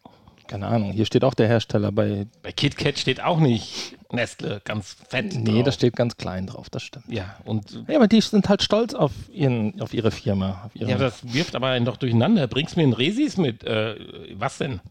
Keine 0.47 0.67
Ahnung. 0.67 0.91
Hier 0.91 1.05
steht 1.05 1.23
auch 1.23 1.33
der 1.33 1.47
Hersteller 1.47 1.91
bei. 1.91 2.27
Bei 2.43 2.51
KitKat 2.51 2.99
steht 2.99 3.23
auch 3.23 3.39
nicht 3.39 3.95
Nestle 4.11 4.61
ganz 4.65 4.97
fett. 5.07 5.33
Nee, 5.33 5.55
drauf. 5.55 5.63
da 5.63 5.71
steht 5.71 5.95
ganz 5.95 6.17
klein 6.17 6.47
drauf. 6.47 6.69
Das 6.69 6.83
stimmt. 6.83 7.05
Ja, 7.07 7.37
und 7.45 7.83
Ja, 7.87 7.95
aber 7.95 8.07
die 8.07 8.19
sind 8.19 8.49
halt 8.49 8.61
stolz 8.61 8.93
auf, 8.93 9.11
ihren, 9.31 9.79
auf 9.81 9.93
ihre 9.93 10.11
Firma. 10.11 10.63
Auf 10.65 10.75
ihre, 10.75 10.91
ja, 10.91 10.97
das 10.97 11.33
wirft 11.33 11.55
aber 11.55 11.67
einen 11.67 11.85
doch 11.85 11.97
durcheinander. 11.97 12.47
Bringst 12.47 12.75
mir 12.75 12.83
einen 12.83 12.93
Resis 12.93 13.37
mit? 13.37 13.63
Äh, 13.63 13.95
was 14.33 14.57
denn? 14.57 14.81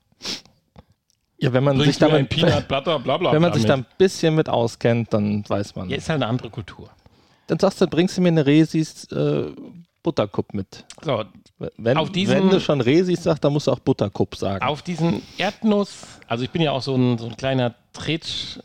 ja, 1.39 1.53
wenn 1.53 1.65
man 1.65 1.79
sich 1.81 2.01
mir 2.01 2.07
ein 2.07 2.13
damit, 2.13 2.29
Peanut 2.31 2.69
Butter, 2.69 2.99
bla 2.99 3.17
bla 3.17 3.33
wenn 3.33 3.43
man 3.43 3.51
bla 3.51 3.59
sich 3.59 3.67
da 3.67 3.75
ein 3.75 3.87
bisschen 3.99 4.35
mit 4.35 4.49
auskennt, 4.49 5.13
dann 5.13 5.45
weiß 5.49 5.75
man. 5.75 5.89
Ja, 5.89 5.97
ist 5.97 6.09
halt 6.09 6.23
eine 6.23 6.27
andere 6.27 6.51
Kultur. 6.51 6.91
Dann 7.51 7.59
sagst 7.59 7.81
du, 7.81 7.89
bringst 7.89 8.17
du 8.17 8.21
mir 8.21 8.29
eine 8.29 8.47
Resis 8.47 9.11
äh, 9.11 9.47
Butterkup 10.05 10.55
mit. 10.55 10.85
So, 11.03 11.25
Wenn, 11.77 11.97
Auf 11.97 12.11
diesem- 12.13 12.37
wenn 12.37 12.49
du 12.51 12.61
schon 12.61 12.81
Resis 12.81 13.25
sagst, 13.25 13.43
dann 13.43 13.53
musst 13.53 13.67
du 13.67 13.73
auch 13.73 13.81
Butterkup 13.81 14.37
sagen. 14.37 14.65
auf 14.65 14.83
diesen 14.83 15.21
Erdnuss, 15.37 16.05
also 16.29 16.45
ich 16.45 16.51
bin 16.51 16.63
ja 16.63 16.71
auch 16.71 16.81
so 16.81 16.95
ein, 16.95 17.19
so 17.19 17.27
ein 17.27 17.37
kleiner 17.37 17.75
Tretsch 17.93 18.61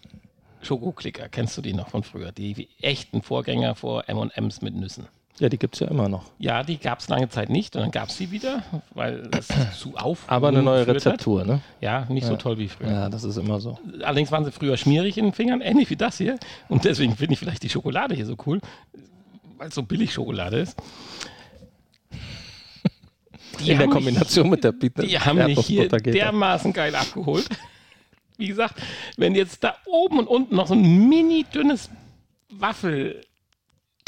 Schokoklicker, 0.62 1.28
kennst 1.30 1.58
du 1.58 1.62
die 1.62 1.74
noch 1.74 1.90
von 1.90 2.04
früher? 2.04 2.32
Die 2.32 2.70
echten 2.80 3.22
Vorgänger 3.24 3.74
vor 3.76 4.08
M&M's 4.08 4.62
mit 4.62 4.76
Nüssen. 4.76 5.08
Ja, 5.40 5.50
die 5.50 5.58
gibt 5.58 5.76
es 5.76 5.82
ja 5.82 5.88
immer 5.90 6.08
noch. 6.08 6.24
Ja, 6.40 6.64
die 6.64 6.78
gab 6.78 7.00
es 7.00 7.10
lange 7.10 7.28
Zeit 7.28 7.50
nicht 7.50 7.76
und 7.76 7.82
dann 7.82 7.92
gab 7.92 8.08
es 8.08 8.16
sie 8.18 8.32
wieder, 8.32 8.64
weil 8.94 9.30
es 9.38 9.48
zu 9.78 9.96
auf. 9.98 10.24
Aber 10.28 10.48
eine 10.48 10.64
neue 10.64 10.86
geführt 10.86 11.06
hat. 11.06 11.14
Rezeptur, 11.14 11.44
ne? 11.44 11.62
Ja, 11.82 12.06
nicht 12.10 12.26
so 12.26 12.38
toll 12.38 12.58
wie 12.58 12.70
früher. 12.70 12.90
Ja, 12.90 13.10
das 13.10 13.26
ist 13.26 13.36
immer 13.36 13.60
so. 13.60 13.78
Allerdings 14.02 14.32
waren 14.32 14.46
sie 14.46 14.52
früher 14.52 14.78
schmierig 14.78 15.18
in 15.18 15.26
den 15.26 15.34
Fingern, 15.34 15.60
ähnlich 15.60 15.90
wie 15.90 15.98
das 15.98 16.18
hier. 16.18 16.38
Und 16.70 16.86
deswegen 16.86 17.18
finde 17.18 17.34
ich 17.34 17.40
vielleicht 17.40 17.64
die 17.64 17.70
Schokolade 17.70 18.16
hier 18.16 18.26
so 18.26 18.38
cool, 18.46 18.62
weil 19.58 19.68
es 19.68 19.76
so 19.76 19.84
billig 19.84 20.14
Schokolade 20.14 20.60
ist. 20.60 20.78
Die 23.60 23.72
In 23.72 23.78
der 23.78 23.90
Kombination 23.90 24.50
mit 24.50 24.64
der 24.64 24.72
Pizza. 24.72 25.04
Die 25.04 25.20
haben 25.20 25.44
mich 25.46 25.66
hier 25.66 25.90
dermaßen 25.90 26.72
geil 26.72 26.96
abgeholt. 26.96 27.50
Wie 28.38 28.48
gesagt, 28.48 28.82
wenn 29.18 29.36
jetzt 29.36 29.64
da 29.66 29.76
oben 29.86 30.20
und 30.20 30.28
unten 30.28 30.56
noch 30.56 30.68
so 30.68 30.76
ein 30.76 31.10
mini 31.10 31.46
dünnes 31.54 31.90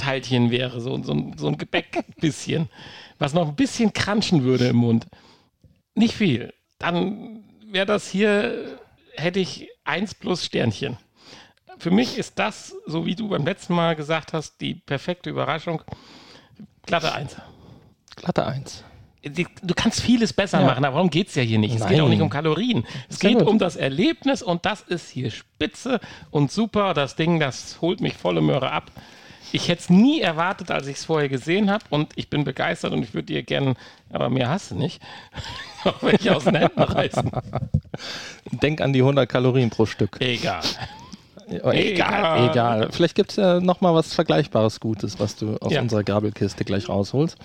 Waffelteilchen 0.08 0.52
wäre, 0.52 0.80
so, 0.82 1.02
so, 1.04 1.32
so 1.36 1.48
ein 1.48 1.58
Gebäckbisschen, 1.58 2.70
was 3.20 3.34
noch 3.34 3.48
ein 3.50 3.56
bisschen 3.56 3.92
kranschen 3.94 4.44
würde 4.44 4.68
im 4.68 4.78
Mund. 4.78 5.08
Nicht 5.96 6.16
viel. 6.16 6.54
Dann 6.80 7.44
wäre 7.70 7.86
das 7.86 8.10
hier, 8.10 8.80
hätte 9.16 9.40
ich 9.40 9.68
eins 9.84 10.16
plus 10.16 10.46
Sternchen. 10.46 10.98
Für 11.80 11.92
mich 11.92 12.18
ist 12.18 12.40
das, 12.40 12.74
so 12.86 13.06
wie 13.06 13.16
du 13.16 13.30
beim 13.30 13.46
letzten 13.46 13.74
Mal 13.76 13.96
gesagt 13.96 14.34
hast, 14.34 14.62
die 14.62 14.76
perfekte 14.76 15.30
Überraschung. 15.30 15.82
Glatte 16.86 17.14
Eins. 17.14 17.36
Glatte 18.16 18.46
Eins. 18.46 18.84
Du 19.24 19.74
kannst 19.76 20.00
vieles 20.00 20.32
besser 20.32 20.62
Ja. 20.62 20.68
machen, 20.68 20.86
aber 20.86 20.96
darum 20.96 21.10
geht 21.10 21.28
es 21.28 21.36
ja 21.36 21.44
hier 21.44 21.60
nicht. 21.60 21.76
Es 21.76 21.82
geht 21.82 21.98
Nein. 21.98 22.02
auch 22.02 22.10
nicht 22.10 22.22
um 22.22 22.30
Kalorien. 22.30 22.86
Es 23.10 23.20
geht 23.20 23.40
gut. 23.40 23.48
um 23.48 23.60
das 23.60 23.76
Erlebnis 23.76 24.42
und 24.42 24.66
das 24.66 24.82
ist 24.82 25.10
hier 25.10 25.32
spitze 25.32 26.00
und 26.32 26.52
super. 26.52 26.94
Das 26.94 27.16
Ding, 27.16 27.40
das 27.40 27.82
holt 27.82 28.00
mich 28.00 28.14
volle 28.14 28.42
Möhre 28.42 28.72
ab. 28.72 28.92
Ich 29.52 29.70
hätte 29.70 29.82
es 29.82 29.90
nie 29.90 30.20
erwartet, 30.22 30.72
als 30.72 30.88
ich 30.88 30.98
es 30.98 31.06
vorher 31.06 31.30
gesehen 31.30 31.70
habe 31.72 31.84
und 31.90 32.12
ich 32.16 32.30
bin 32.30 32.44
begeistert 32.44 32.92
und 32.94 33.02
ich 33.04 33.14
würde 33.14 33.28
dir 33.28 33.44
gerne, 33.44 33.76
aber 34.12 34.30
mehr 34.30 34.50
hast 34.50 34.72
du 34.72 34.76
nicht, 34.76 35.02
auch 35.84 36.02
welche 36.04 36.36
aus 36.36 36.44
den 36.44 36.56
Händen 36.56 36.82
reißen. 36.82 37.32
Denk 38.52 38.82
an 38.82 38.94
die 38.94 39.00
100 39.00 39.28
Kalorien 39.30 39.70
pro 39.70 39.86
Stück. 39.86 40.18
Egal. 40.20 40.62
Oh, 41.64 41.70
egal, 41.72 42.50
egal. 42.50 42.90
Vielleicht 42.92 43.16
gibt 43.16 43.32
es 43.32 43.38
ja 43.38 43.62
noch 43.62 43.80
mal 43.80 43.94
was 43.96 44.14
Vergleichbares 44.14 44.82
Gutes, 44.82 45.18
was 45.20 45.38
du 45.38 45.56
aus 45.58 45.72
Ja. 45.72 45.82
unserer 45.82 46.04
Grabbelkiste 46.04 46.66
gleich 46.66 46.90
rausholst. 46.90 47.38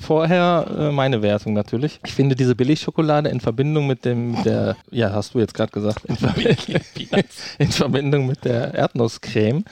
Vorher 0.00 0.66
äh, 0.78 0.92
meine 0.92 1.20
Wertung 1.20 1.52
natürlich. 1.52 2.00
Ich 2.06 2.12
finde 2.12 2.34
diese 2.34 2.54
Billigschokolade 2.54 3.28
in 3.28 3.38
Verbindung 3.38 3.86
mit 3.86 4.06
dem, 4.06 4.32
mit 4.32 4.46
der, 4.46 4.76
ja, 4.90 5.12
hast 5.12 5.34
du 5.34 5.38
jetzt 5.38 5.52
gerade 5.52 5.70
gesagt, 5.72 6.06
in, 6.06 6.16
Ver 6.16 6.34
in 7.58 7.68
Verbindung 7.68 8.26
mit 8.26 8.44
der 8.46 8.72
Erdnusscreme, 8.72 9.64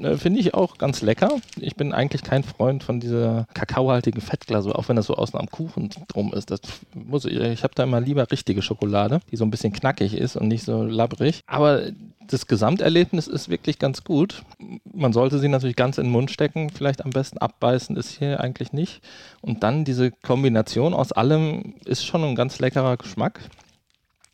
äh, 0.00 0.16
finde 0.16 0.38
ich 0.38 0.54
auch 0.54 0.78
ganz 0.78 1.02
lecker. 1.02 1.28
Ich 1.58 1.74
bin 1.74 1.92
eigentlich 1.92 2.22
kein 2.22 2.44
Freund 2.44 2.84
von 2.84 3.00
dieser 3.00 3.46
kakaohaltigen 3.54 4.20
Fettglasur, 4.20 4.78
auch 4.78 4.88
wenn 4.88 4.96
das 4.96 5.06
so 5.06 5.16
außen 5.16 5.38
am 5.38 5.50
Kuchen 5.50 5.90
drum 6.06 6.32
ist. 6.32 6.52
Das 6.52 6.60
muss 6.94 7.24
ich, 7.24 7.36
ich 7.36 7.64
habe 7.64 7.74
da 7.74 7.82
immer 7.82 8.00
lieber 8.00 8.30
richtige 8.30 8.62
Schokolade, 8.62 9.20
die 9.32 9.36
so 9.36 9.44
ein 9.44 9.50
bisschen 9.50 9.72
knackig 9.72 10.14
ist 10.14 10.36
und 10.36 10.46
nicht 10.46 10.64
so 10.64 10.84
labbrig. 10.84 11.42
Aber 11.46 11.82
das 12.26 12.46
Gesamterlebnis 12.46 13.26
ist 13.26 13.48
wirklich 13.48 13.78
ganz 13.78 14.04
gut. 14.04 14.42
Man 14.92 15.12
sollte 15.12 15.38
sie 15.38 15.48
natürlich 15.48 15.76
ganz 15.76 15.98
in 15.98 16.04
den 16.04 16.12
Mund 16.12 16.30
stecken, 16.30 16.70
vielleicht 16.70 17.04
am 17.04 17.10
besten 17.10 17.38
abbeißen, 17.38 17.96
ist 17.96 18.18
hier 18.18 18.40
eigentlich 18.40 18.72
nicht. 18.72 19.02
Und 19.40 19.62
dann 19.64 19.84
diese 19.86 20.10
Kombination 20.10 20.92
aus 20.92 21.10
allem 21.12 21.74
ist 21.86 22.04
schon 22.04 22.22
ein 22.22 22.34
ganz 22.34 22.58
leckerer 22.58 22.98
Geschmack. 22.98 23.40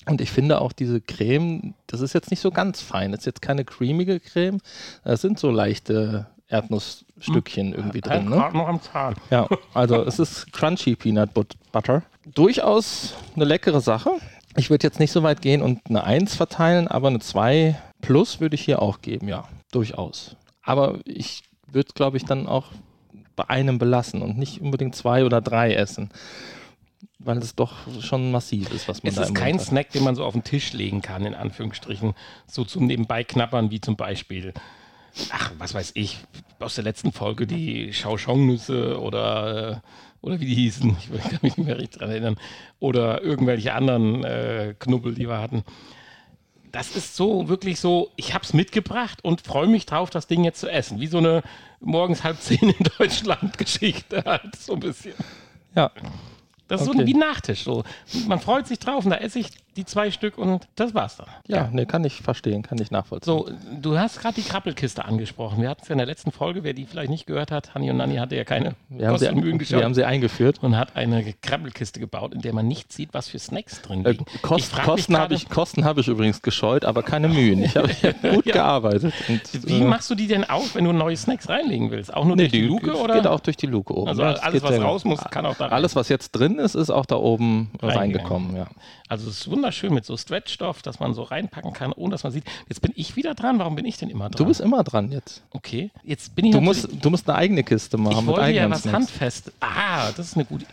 Und 0.07 0.21
ich 0.21 0.33
finde 0.33 0.61
auch 0.61 0.73
diese 0.73 1.01
Creme, 1.01 1.75
das 1.87 2.01
ist 2.01 2.15
jetzt 2.15 2.33
nicht 2.33 2.41
so 2.41 2.51
ganz 2.51 2.81
fein. 2.81 3.13
Das 3.13 3.21
ist 3.21 3.27
jetzt 3.27 3.43
keine 3.43 3.65
cremige 3.65 4.19
Creme. 4.19 4.59
Das 5.05 5.21
sind 5.21 5.39
so 5.39 5.53
leichte 5.53 6.27
Erdnussstückchen 6.49 7.73
irgendwie 7.75 8.01
drin. 8.01 8.25
Ne? 8.25 8.37
Noch 8.53 8.67
am 8.67 8.83
Zahn. 8.83 9.15
Ja, 9.31 9.47
also 9.73 10.03
es 10.03 10.19
ist 10.19 10.53
Crunchy 10.53 10.97
Peanut 10.97 11.33
But- 11.33 11.55
Butter. 11.71 12.03
Durchaus 12.35 13.15
eine 13.37 13.45
leckere 13.45 13.81
Sache. 13.81 14.11
Ich 14.57 14.69
würde 14.69 14.85
jetzt 14.85 14.99
nicht 14.99 15.13
so 15.13 15.23
weit 15.23 15.43
gehen 15.43 15.63
und 15.63 15.79
eine 15.89 16.03
1 16.03 16.35
verteilen, 16.35 16.89
aber 16.89 17.07
eine 17.07 17.21
2 17.21 17.81
plus 18.03 18.41
würde 18.41 18.57
ich 18.57 18.63
hier 18.65 18.83
auch 18.83 19.01
geben, 19.01 19.29
ja, 19.29 19.45
durchaus. 19.71 20.35
Aber 20.65 20.99
ich 21.05 21.45
würde, 21.71 21.93
glaube 21.95 22.17
ich, 22.17 22.25
dann 22.25 22.49
auch 22.49 22.67
bei 23.37 23.49
einem 23.49 23.79
belassen 23.79 24.23
und 24.23 24.39
nicht 24.39 24.61
unbedingt 24.61 24.95
zwei 24.95 25.25
oder 25.25 25.41
drei 25.41 25.75
essen. 25.75 26.11
Weil 27.19 27.39
es 27.39 27.55
doch 27.55 27.75
schon 28.01 28.31
massiv 28.31 28.73
ist, 28.73 28.89
was 28.89 29.03
man 29.03 29.11
Es 29.11 29.17
da 29.17 29.23
ist 29.23 29.29
im 29.29 29.35
kein 29.35 29.59
hat. 29.59 29.63
Snack, 29.63 29.91
den 29.91 30.05
man 30.05 30.15
so 30.15 30.25
auf 30.25 30.33
den 30.33 30.45
Tisch 30.45 30.73
legen 30.73 31.03
kann, 31.03 31.27
in 31.27 31.35
Anführungsstrichen. 31.35 32.15
So 32.47 32.65
zum 32.65 32.87
Nebenbei 32.87 33.25
knappern, 33.25 33.71
wie 33.71 33.81
zum 33.81 33.97
Beispiel, 33.97 34.55
ach, 35.31 35.53
was 35.59 35.75
weiß 35.75 35.93
ich, 35.95 36.19
aus 36.59 36.75
der 36.75 36.85
letzten 36.85 37.13
Folge 37.13 37.47
die 37.47 37.93
Schauchong-Nüsse 37.93 39.01
oder, 39.01 39.83
äh, 39.83 40.27
oder 40.27 40.41
wie 40.41 40.47
die 40.47 40.55
hießen, 40.55 40.97
ich 41.15 41.23
kann 41.23 41.39
mich 41.43 41.57
nicht 41.57 41.67
mehr 41.67 41.79
richtig 41.79 41.99
dran 42.01 42.11
erinnern, 42.11 42.37
oder 42.79 43.23
irgendwelche 43.23 43.75
anderen 43.75 44.25
äh, 44.25 44.75
Knubbel, 44.79 45.15
die 45.15 45.29
wir 45.29 45.39
hatten. 45.39 45.63
Das 46.73 46.95
ist 46.97 47.17
so, 47.17 47.49
wirklich 47.49 47.81
so, 47.81 48.11
ich 48.17 48.33
habe 48.35 48.45
es 48.45 48.53
mitgebracht 48.53 49.19
und 49.25 49.41
freue 49.41 49.67
mich 49.67 49.87
drauf, 49.87 50.11
das 50.11 50.27
Ding 50.27 50.45
jetzt 50.45 50.61
zu 50.61 50.69
essen. 50.71 51.01
Wie 51.01 51.07
so 51.09 51.19
eine 51.19 51.43
morgens 51.81 52.23
halb 52.23 52.41
zehn 52.41 52.59
in 52.71 52.87
Deutschland 52.99 53.59
Geschichte 53.59 54.23
halt, 54.25 54.55
so 54.57 54.75
ein 54.75 54.81
bisschen. 54.81 55.15
Ja, 55.75 55.91
Das 56.69 56.83
ist 56.83 56.89
Okay. 56.89 56.99
so 57.01 57.07
wie 57.07 57.15
ein 57.15 57.19
Nachtisch. 57.19 57.65
So. 57.65 57.83
Man 58.29 58.39
freut 58.41 58.67
sich 58.69 58.79
drauf 58.79 59.05
und 59.05 59.11
da 59.11 59.17
esse 59.17 59.41
ich 59.41 59.49
die 59.77 59.85
zwei 59.85 60.11
Stück 60.11 60.37
und 60.39 60.67
das 60.77 60.95
war's 60.95 61.17
dann. 61.17 61.27
ja, 61.47 61.69
nee, 61.73 61.87
kann 61.87 62.05
ich 62.05 62.21
verstehen, 62.23 62.63
kann 62.63 62.79
ich 62.81 62.91
nachvollziehen. 62.91 63.33
So, 63.33 63.49
du 63.81 63.99
hast 63.99 64.21
gerade 64.21 64.35
die 64.35 64.43
Krabbelkiste 64.49 65.05
angesprochen. 65.05 65.63
Wir 65.63 65.69
hatten 65.69 65.83
es 65.83 65.89
ja 65.89 65.93
in 65.93 65.99
der 65.99 66.07
letzten 66.07 66.33
Folge, 66.33 66.65
wer 66.65 66.73
die 66.73 66.87
vielleicht 66.87 67.11
nicht 67.11 67.27
gehört 67.27 67.51
hat, 67.51 67.75
Hanni 67.75 67.91
und 67.91 67.97
Nanni 67.99 68.17
hatte 68.17 68.37
ja 68.37 68.45
keine 68.45 68.75
wir, 68.89 69.09
haben 69.09 69.19
sie, 69.19 69.31
Mühen 69.33 69.61
wir 69.61 69.85
haben 69.85 69.95
sie 69.95 70.05
eingeführt. 70.05 70.59
und 70.63 70.77
hat 70.77 70.97
eine 70.97 71.33
Krabbelkiste 71.41 72.01
gebaut, 72.01 72.35
in 72.35 72.41
der 72.41 72.53
man 72.53 72.67
nicht 72.67 72.93
sieht, 72.93 73.15
was 73.15 73.29
für 73.29 73.39
Snacks 73.39 73.81
drin 73.83 74.05
Äh, 74.05 74.13
liegen. 74.13 74.25
Kost, 74.43 74.67
frag 74.73 74.87
mich 74.87 74.87
Kosten 74.87 75.17
habe 75.19 75.35
ich, 75.35 75.49
Kosten 75.49 75.85
hab 75.85 75.99
ich 75.99 76.09
übrigens 76.09 76.43
gescheut, 76.43 76.85
aber 76.85 77.03
keine 77.03 77.29
Mühen. 77.29 77.63
Ich 77.63 77.77
habe 77.77 77.89
gut 78.35 78.47
Ja. 78.47 78.53
gearbeitet. 78.55 79.13
Und, 79.29 79.41
Wie 79.67 79.81
äh, 79.81 79.85
machst 79.85 80.11
du 80.11 80.15
die 80.15 80.27
denn 80.27 80.49
auf, 80.49 80.75
wenn 80.75 80.85
du 80.85 80.93
neue 80.93 81.17
Snacks 81.17 81.49
reinlegen 81.49 81.91
willst? 81.91 82.13
Auch 82.13 82.25
nur 82.25 82.37
Nee, 82.37 82.43
durch 82.49 82.53
die 82.53 82.63
Luke 82.63 82.95
oder? 82.97 83.15
Geht 83.15 83.27
auch 83.27 83.41
durch 83.41 83.57
die 83.57 83.67
Luke 83.67 83.95
oben. 83.95 84.09
Also 84.09 84.23
ja, 84.23 84.33
alles, 84.33 84.63
was 84.63 84.81
raus 84.81 85.05
muss, 85.05 85.21
kann 85.31 85.47
auch 85.47 85.57
da 85.57 85.67
rein. 85.67 85.73
Alles, 85.75 85.95
was 85.97 86.09
jetzt 86.09 86.33
drin 86.33 86.59
ist, 86.59 86.75
ist 86.75 86.91
auch 86.91 87.07
da 87.07 87.17
oben 87.17 87.71
reingekommen. 87.83 88.57
Ja. 88.57 88.67
Also 89.09 89.29
es 89.29 89.39
ist 89.41 89.47
wunderschön 89.61 89.93
mit 89.93 90.07
so 90.07 90.17
Stretchstoff, 90.17 90.81
dass 90.81 91.01
man 91.01 91.13
so 91.13 91.23
reinpacken 91.23 91.75
kann, 91.75 91.93
ohne 91.93 92.13
dass 92.13 92.23
man 92.23 92.33
sieht. 92.33 92.45
Jetzt 92.69 92.81
bin 92.81 92.93
ich 92.97 93.15
wieder 93.17 93.35
dran. 93.35 93.59
Warum 93.59 93.77
bin 93.77 93.85
ich 93.85 93.99
denn 93.99 94.09
immer 94.09 94.31
dran? 94.31 94.39
Du 94.39 94.47
bist 94.47 94.61
immer 94.61 94.83
dran 94.83 95.13
jetzt. 95.13 95.43
okay. 95.51 95.91
Jetzt 96.03 96.35
bin 96.35 96.47
ich 96.47 96.53
Du 96.53 96.63
musst, 96.63 96.89
du 96.91 97.11
musst 97.11 97.29
eine 97.29 97.37
eigene 97.37 97.63
Kiste 97.63 97.99
machen 97.99 98.21
Ich 98.21 98.27
wollte 98.27 98.51
ja 98.53 98.71
was 98.71 98.87
handfest. 98.87 99.53
Ah, 99.61 100.11
das 100.17 100.29
ist 100.29 100.37
eine 100.37 100.47
gute. 100.47 100.65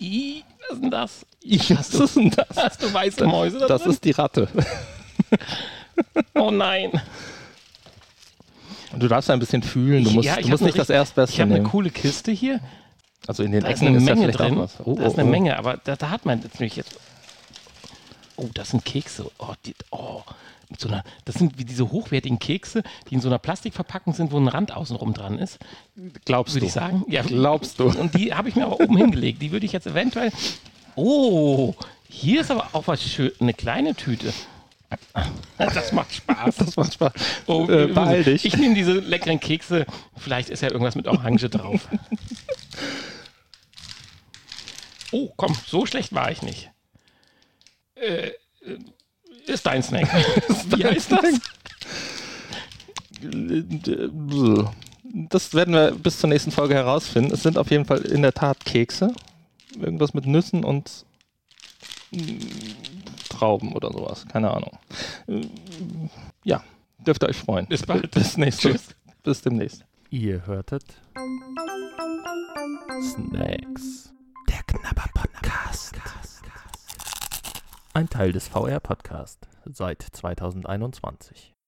I, 0.00 0.44
was 0.68 0.76
ist 0.76 0.82
denn 0.82 0.90
das? 0.90 1.26
Was 1.42 2.00
ist 2.00 2.16
denn 2.16 2.30
das? 2.30 2.56
Hast 2.56 2.82
du 2.82 2.92
weiße 2.94 3.26
Mäuse 3.26 3.58
da 3.58 3.66
Das 3.66 3.82
drin? 3.82 3.92
ist 3.92 4.04
die 4.04 4.12
Ratte. 4.12 4.48
oh 6.34 6.52
nein. 6.52 6.92
Du 8.96 9.08
darfst 9.08 9.28
ein 9.30 9.40
bisschen 9.40 9.62
fühlen. 9.64 10.04
Du 10.04 10.10
musst, 10.10 10.26
Ja, 10.26 10.38
ich 10.38 10.44
du 10.44 10.50
musst 10.50 10.62
nicht 10.62 10.74
eine 10.74 10.82
das 10.82 10.90
Erstbeste 10.90 11.34
Ich 11.34 11.40
habe 11.40 11.52
eine 11.54 11.64
coole 11.64 11.90
Kiste 11.90 12.30
hier. 12.30 12.60
Also 13.26 13.42
in 13.42 13.52
den 13.52 13.62
Da 13.62 13.68
ist 13.68 13.82
Ecken 13.82 13.88
eine 13.88 13.98
ist 13.98 14.08
ja 14.08 14.14
Menge 14.14 14.32
vielleicht 14.32 14.52
drin. 14.52 14.68
Oh, 14.84 14.94
da 14.94 15.04
ist 15.04 15.14
oh, 15.16 15.20
eine 15.20 15.28
oh. 15.28 15.30
Menge, 15.30 15.58
aber 15.58 15.78
da, 15.82 15.96
da 15.96 16.10
hat 16.10 16.24
man 16.24 16.40
jetzt 16.42 16.60
nämlich 16.60 16.76
jetzt. 16.76 16.98
Oh, 18.40 18.48
das 18.54 18.70
sind 18.70 18.84
Kekse. 18.84 19.30
Oh, 19.38 19.52
die, 19.64 19.74
oh 19.90 20.22
so 20.78 20.88
einer, 20.88 21.04
das 21.24 21.36
sind 21.36 21.58
wie 21.58 21.64
diese 21.64 21.90
hochwertigen 21.90 22.38
Kekse, 22.38 22.82
die 23.08 23.14
in 23.14 23.20
so 23.20 23.28
einer 23.28 23.38
Plastikverpackung 23.38 24.14
sind, 24.14 24.32
wo 24.32 24.38
ein 24.38 24.48
Rand 24.48 24.72
außenrum 24.72 25.14
dran 25.14 25.38
ist. 25.38 25.58
Glaubst 26.24 26.54
Würde 26.54 26.60
du? 26.60 26.66
ich 26.66 26.72
sagen. 26.72 27.04
Ja, 27.08 27.22
Glaubst 27.22 27.80
du? 27.80 27.84
Und 27.84 28.14
die 28.14 28.32
habe 28.34 28.48
ich 28.48 28.56
mir 28.56 28.66
aber 28.66 28.80
oben 28.80 28.96
hingelegt. 28.96 29.42
Die 29.42 29.52
würde 29.52 29.66
ich 29.66 29.72
jetzt 29.72 29.86
eventuell. 29.86 30.30
Oh, 30.94 31.74
hier 32.08 32.42
ist 32.42 32.50
aber 32.50 32.68
auch 32.72 32.86
was 32.86 33.02
schön. 33.02 33.32
Eine 33.40 33.54
kleine 33.54 33.94
Tüte. 33.94 34.32
Das 35.58 35.92
macht 35.92 36.14
Spaß. 36.14 36.56
Das 36.58 36.76
macht 36.76 36.94
Spaß. 36.94 37.12
Oh, 37.46 37.66
äh, 37.68 37.86
beeil 37.88 38.24
dich. 38.24 38.44
Ich 38.44 38.56
nehme 38.56 38.74
diese 38.74 38.94
leckeren 38.94 39.40
Kekse. 39.40 39.86
Vielleicht 40.16 40.50
ist 40.50 40.62
ja 40.62 40.70
irgendwas 40.70 40.94
mit 40.94 41.06
Orange 41.06 41.48
drauf. 41.48 41.88
Oh, 45.12 45.32
komm, 45.36 45.56
so 45.66 45.86
schlecht 45.86 46.14
war 46.14 46.30
ich 46.30 46.40
nicht. 46.42 46.70
Äh, 48.00 48.28
äh, 48.28 48.32
ist 49.46 49.66
dein 49.66 49.82
Snack. 49.82 50.08
Wie 50.76 50.84
heißt 50.84 51.12
das? 51.12 51.40
Das 55.02 55.54
werden 55.54 55.74
wir 55.74 55.92
bis 55.92 56.18
zur 56.18 56.28
nächsten 56.28 56.50
Folge 56.50 56.74
herausfinden. 56.74 57.32
Es 57.32 57.42
sind 57.42 57.58
auf 57.58 57.70
jeden 57.70 57.84
Fall 57.84 58.00
in 58.02 58.22
der 58.22 58.32
Tat 58.32 58.64
Kekse. 58.64 59.12
Irgendwas 59.78 60.14
mit 60.14 60.26
Nüssen 60.26 60.64
und 60.64 61.04
mm, 62.12 62.38
Trauben 63.28 63.72
oder 63.72 63.92
sowas. 63.92 64.24
Keine 64.30 64.50
Ahnung. 64.50 64.78
Äh, 65.26 65.42
Ja, 66.44 66.62
dürft 66.98 67.22
ihr 67.22 67.28
euch 67.28 67.36
freuen. 67.36 67.66
Bis 67.66 67.82
bald. 67.84 68.10
Bis 68.12 68.36
nächste. 68.36 68.70
Tschüss. 68.72 68.88
Bis 69.22 69.42
demnächst. 69.42 69.84
Ihr 70.10 70.46
hörtet 70.46 70.84
Snacks. 73.02 74.12
Der 74.48 74.62
Knabber 74.66 75.04
Podcast. 75.14 75.29
Ein 78.00 78.08
Teil 78.08 78.32
des 78.32 78.48
VR 78.48 78.80
Podcast 78.80 79.46
seit 79.66 80.00
2021. 80.00 81.54